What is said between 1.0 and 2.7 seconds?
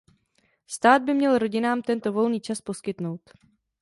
by měl rodinám tento volný čas